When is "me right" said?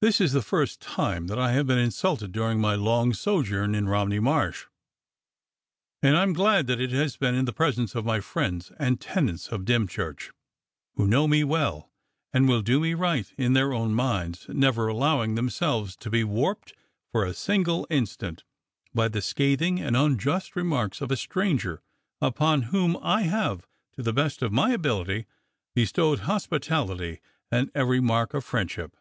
12.78-13.28